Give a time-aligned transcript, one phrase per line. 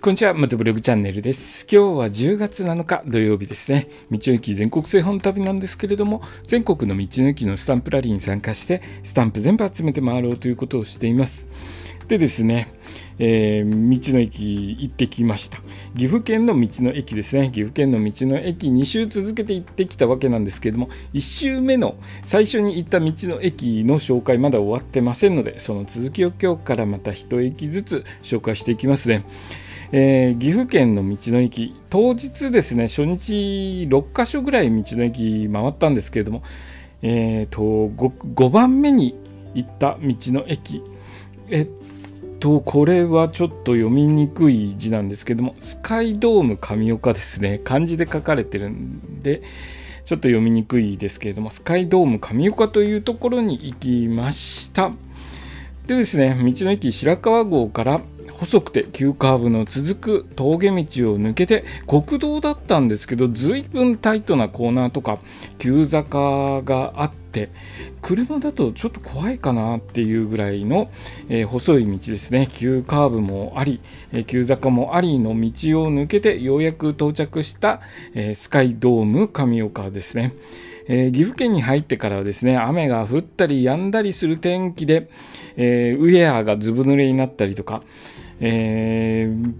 [0.00, 1.66] こんにちは、またブログチャンネルです。
[1.68, 3.88] 今日は10月7日土曜日ですね。
[4.12, 11.48] 道の駅全国製本旅なんですけれども、全国の道の駅のスタンプラリーに参加して、スタンプ全部集めて回ろうということをしています。
[12.06, 12.72] でですね、
[13.18, 15.58] えー、道の駅行ってきました。
[15.96, 17.50] 岐阜県の道の駅ですね。
[17.50, 29.24] 岐阜県の道の駅2周続けて行ってきたわけなんですけれども、1周目の最初に行った道の駅の紹介まだ終わってませんので、その続きを今日からまた1駅ずつ紹介していきますね。
[29.90, 31.74] えー、岐阜県の道の駅。
[31.88, 36.42] 当日ですね初日6か所ぐらい道の駅回ったんですけれども、
[37.00, 39.14] えーと、5, 5番目に
[39.54, 40.82] 行った道の駅。
[41.48, 41.68] えっ
[42.38, 47.58] とこれはちょっと読みにくい字なんですけどもスカイドーム神岡ですね。
[47.64, 49.42] 漢字で書かれてるんで
[50.04, 54.92] ちょっと読みにくいですけれどもスカイドーム神岡というところに行きました。
[55.86, 58.00] でですね道の駅白川郷から
[58.38, 65.18] 細くて急カーブの続く峠道を抜けて国道だったんですけど随分タイトなコーナーとか
[65.58, 67.50] 急坂があって
[68.00, 70.88] 車だとちょっと怖いかなっていうぐらいの、
[71.28, 73.80] えー、細い道ですね急カーブもあり、
[74.12, 77.80] えー、急坂もありの道を抜けてようやく到着した、
[78.14, 80.34] えー、スカイドーム神岡ですね。
[80.90, 85.10] えー、岐阜県に入ってからはですね雨が降ったり止んだりする天気で、
[85.56, 87.82] えー、ウェアがずぶ濡れになったりとか、
[88.40, 89.54] えー、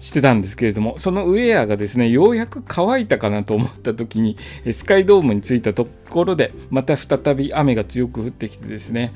[0.00, 4.36] してたんですけれどもそのウェアがですねようやく乾いたかなと思った時に
[4.72, 9.12] スカイドームに着いたところでまた再び雨が強く降ってきてですね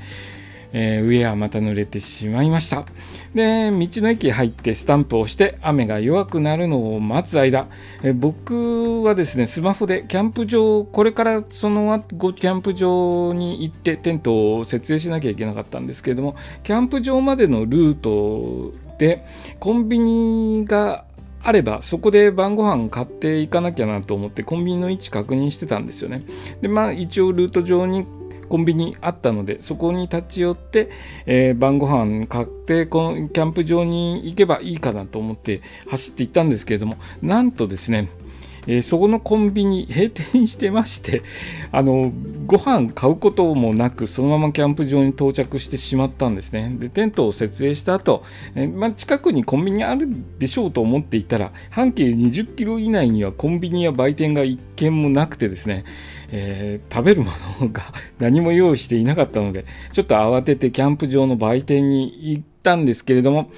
[0.73, 2.85] えー、ウェアまた濡れてしまいました。
[3.33, 7.67] で道の駅入ってスタンプをして雨が弱くなるのを待つ間、
[8.03, 19.25] え、僕はですねスマホでキャンプ場これからその後キャンプ場に行ってテントを設営しなきゃいけなかったんですけれどもキャンプ場までのルートで
[19.59, 21.05] コンビニが
[21.43, 26.23] あればそこで晩ご飯買っていかなきゃなと思ってコンビニの位置確認してたんですよね。
[26.61, 28.05] でまあ一応ルート上に
[28.49, 30.89] コンビニあったのでそこに立ち寄って、
[31.25, 38.09] えー、晩ご飯買ってこのキャンプ場に行けばいいかなと思って走って行ったんですけれどもなんとですね
[38.67, 41.23] えー、そこのコンビニ閉店してまして
[41.71, 42.11] あの
[42.45, 46.75] ご飯買うこともなくそのままキャンプ場に到着してしまったんですね。
[46.79, 48.23] でテントを設営した後、
[48.55, 50.07] えー、まあ、近くにコンビニある
[50.39, 55.83] でしょうと思っていたら半径20キロ以内にはコンビニや売店が1軒もなくてですね
[56.31, 57.31] えー、食べるも
[57.61, 57.83] のが
[58.19, 63.49] 何も用意していなかったのでちょっと慌ててキャンプ場の売店に行ったんですけれども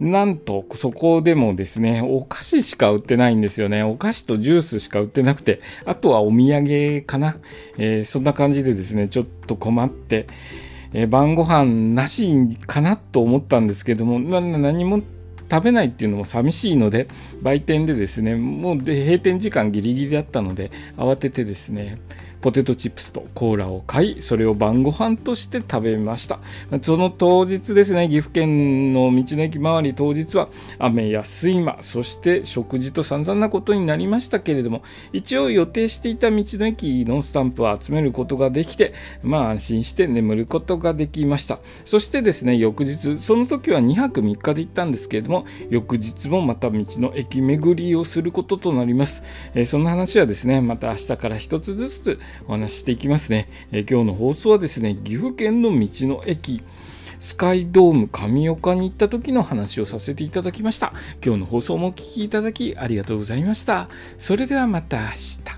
[0.00, 3.82] なんとそこでもですねお菓子しか売ってないんですよね。
[3.82, 7.36] お菓子とジュースしか売ってなくてあとはお土産かな、
[7.76, 10.26] えー、そんな感じでですねちょっと困って、
[10.92, 15.02] えー、晩ご飯なしかなと思ったんですけども何も
[15.50, 17.08] 食べないっていうのも寂しいので
[17.42, 21.98] 売店でですねもう閉店時間ギリギリだったので慌ててですね
[22.40, 26.40] ポテトチップスとコーラを買いそれを晩ご飯として食べました。
[26.82, 34.82] その当日ですね岐阜県の道の駅周り当日は雨や睡魔そして食事と散々なことになりましたけれども
[35.12, 41.58] 一応予定していた道の駅のスタンプを集めることができてまあ安心して眠ることができました。
[41.84, 49.22] そしてですね翌日その時は2泊3日で行ったんですけれども翌日もまた道の駅巡りをすることとなります、
[49.54, 56.62] えー、その話はですねまた明日から一つずつお話ししていきますね、え今日の放送はですね岐阜県の道の駅
[57.20, 60.92] スカイドーム神岡に行った時の話をさせていただきました。
[61.24, 63.88] 今日の放送もお聴きいただきありがとうございました。
[64.18, 65.57] それではまた明日。